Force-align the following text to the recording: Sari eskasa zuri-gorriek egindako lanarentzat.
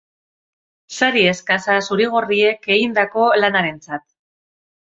Sari 0.99 1.25
eskasa 1.33 1.75
zuri-gorriek 1.89 2.67
egindako 2.79 3.29
lanarentzat. 3.45 4.05